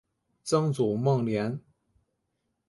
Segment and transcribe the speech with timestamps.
[0.43, 1.61] 曾祖孟廉。